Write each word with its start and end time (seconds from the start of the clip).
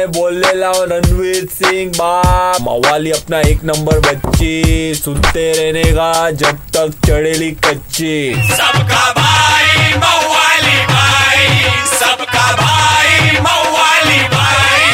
है 0.00 0.06
बोले 0.06 0.52
लाओ 0.54 0.84
रणवीर 0.84 1.46
सिंह 1.52 1.90
बाप. 1.92 2.60
मवाली 2.60 3.10
अपना 3.10 3.40
एक 3.48 3.64
नंबर 3.64 3.98
बच्ची. 4.00 4.94
सुनते 4.94 5.42
रहने 5.52 5.82
का 5.92 6.30
जब 6.42 6.58
तक 6.76 6.94
चढ़ेली 7.06 7.50
कच्ची. 7.66 8.14
सबका 8.50 9.02
भाई 9.12 9.92
मवाली 9.96 10.78
भाई. 10.86 11.48
सबका 11.90 12.46
भाई 12.56 13.40
मवाली 13.40 14.22
भाई. 14.34 14.86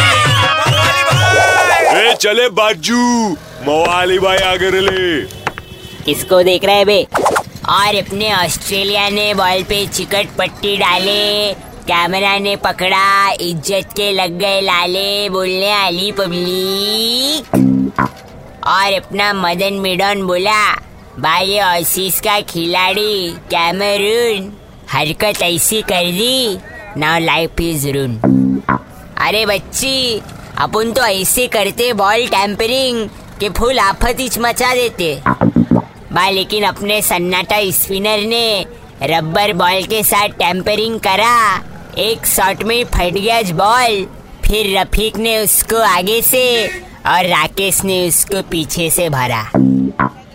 ए 2.01 2.15
चले 2.15 2.49
बाजू. 2.59 3.03
मवाली 3.69 4.19
भाई 4.19 4.39
आगे 4.49 4.71
ले 4.81 5.21
किसको 6.05 6.43
देख 6.43 6.65
रहे 6.65 6.85
बे? 6.85 7.03
और 7.69 7.97
अपने 7.97 8.33
ऑस्ट्रेलिया 8.35 9.09
ने 9.11 9.33
बॉल 9.35 9.63
पे 9.63 9.87
चिकट 9.87 10.37
पट्टी 10.39 10.77
डाले. 10.77 11.23
कैमरा 11.89 12.37
ने 12.39 12.55
पकड़ा, 12.57 13.31
इज़्ज़त 13.31 13.93
के 13.97 14.11
लग 14.13 14.39
गए 14.39 14.61
लाले, 14.61 15.29
बोलने 15.29 15.71
आली 15.73 16.11
पब्लिक। 16.13 17.55
और 18.67 18.93
अपना 18.93 19.33
मदन 19.35 19.75
मिडन 19.81 20.23
बोला, 20.27 20.63
भाई 21.19 21.59
ऑसीस 21.61 22.21
का 22.21 22.41
खिलाड़ी, 22.43 23.31
कैमरून, 23.51 24.53
हरकत 24.91 25.43
ऐसी 25.43 25.81
कर 25.83 26.11
दी 26.13 26.59
नाउ 26.97 27.19
लाइफ 27.21 27.61
इज़ 27.61 27.87
रून 27.89 28.19
अरे 29.19 29.45
बच्ची, 29.47 30.21
अपन 30.59 30.93
तो 30.93 31.03
ऐसे 31.03 31.47
करते 31.49 31.93
बॉल 31.93 32.27
टैंपरिंग 32.27 33.09
के 33.41 33.49
फुल 33.51 33.79
आफत 33.79 34.39
मचा 34.41 34.75
देते। 34.75 35.15
बा 36.13 36.29
लेकिन 36.31 36.65
अपने 36.65 37.01
सन्नाटा 37.03 37.61
स्पिनर 37.73 38.27
ने 38.27 38.67
रबर 39.03 39.53
बॉल 39.53 39.83
के 39.85 40.03
साथ 40.03 40.29
टैंपरिंग 40.39 40.99
करा। 41.01 41.37
एक 41.99 42.27
शॉट 42.27 42.63
में 42.63 42.85
फट 42.85 43.13
गया 43.13 43.43
बॉल। 43.43 44.07
फिर 44.45 44.79
रफीक 44.79 45.17
ने 45.17 45.39
उसको 45.39 45.77
आगे 45.77 46.23
से 46.23 46.67
और 47.07 47.27
राकेश 47.27 47.85
ने 47.85 48.09
उसको 48.09 48.43
पीछे 48.43 48.91
से 48.91 49.09
भरा। 49.09 49.51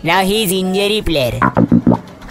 Now 0.04 0.24
he 0.24 0.42
is 0.42 0.52
injury 0.54 1.00
player 1.00 1.34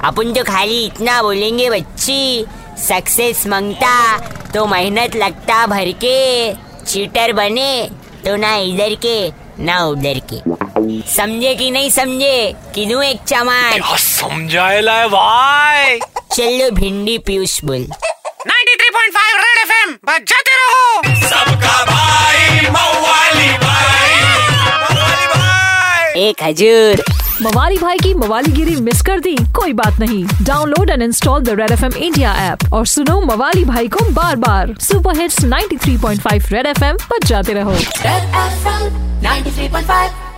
अपन 0.04 0.34
तो 0.34 0.44
खाली 0.44 0.86
इतना 0.86 1.22
बोलेंगे 1.22 1.70
बच्ची। 1.70 2.46
सक्सेस 2.78 3.48
माँगता 3.48 4.18
तो 4.54 4.66
मेहनत 4.66 5.16
लगता 5.16 5.68
भर 5.68 5.92
के। 5.92 6.54
चीटर 6.86 7.34
बने 7.34 7.90
तो 8.26 8.36
ना 8.36 8.56
इधर 8.56 8.95
के 9.06 9.32
ना 9.64 9.84
उधर 9.86 10.22
के। 10.34 10.40
समझे 11.12 11.56
कि 11.56 11.72
नहीं 11.72 11.90
समझे? 11.90 12.56
कि 12.76 12.84
एक 13.10 13.20
चमान 13.28 13.98
समझाएला 13.98 14.94
है 14.94 15.08
भाई। 15.08 16.00
चलो 16.32 16.72
भिंडी 16.72 17.18
पीयूष 17.18 17.64
बोल। 17.64 17.82
93.5 17.82 18.11
रेड 18.11 18.11
एफएम 19.62 19.94
बजाते 20.06 20.56
रहो। 20.56 21.02
सबका 21.30 21.86
भाई 21.86 22.50
मवाली 22.62 23.50
भाई। 23.58 24.22
मवाली 24.67 25.28
भाई। 25.28 26.22
एक 26.22 26.44
हजूर 26.44 27.04
मवाली 27.42 27.78
भाई 27.78 27.98
की 27.98 28.14
मवालीगिरी 28.14 28.76
मिस 28.76 29.02
कर 29.02 29.20
दी 29.20 29.36
कोई 29.36 29.73
बात 29.73 30.00
नहीं। 30.00 30.26
Download 30.42 30.89
and 30.89 31.02
install 31.02 31.42
the 31.42 31.50
red 31.50 31.72
F 31.72 31.86
M 31.86 31.94
India 31.94 32.34
app 32.34 32.73
और 32.73 32.86
सुनो 32.86 33.22
मवाली 33.22 33.66
भाई 33.66 33.88
को 33.88 34.06
बार 34.09 34.36
बार 34.36 34.76
super 34.80 35.17
hits 35.17 35.45
93.5 35.45 36.52
red 36.52 36.66
F 36.66 36.84
M 36.84 36.95
पर 36.95 37.26
जाते 37.26 37.54
रहो। 37.54 37.72
Red 37.72 38.28
FM 38.50 38.92
93.5 39.23 40.31